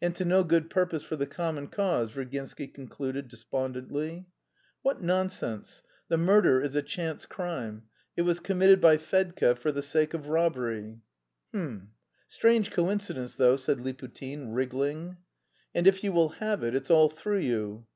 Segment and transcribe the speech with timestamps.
[0.00, 4.28] "And to no good purpose for the common cause," Virginsky concluded despondently.
[4.82, 5.82] "What nonsense!
[6.06, 7.82] The murder is a chance crime;
[8.16, 11.00] it was committed by Fedka for the sake of robbery."
[11.52, 11.90] "H'm!
[12.28, 15.16] Strange coincidence, though," said Liputin, wriggling.
[15.74, 17.86] "And if you will have it, it's all through you."